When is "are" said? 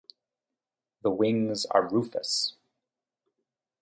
1.67-1.87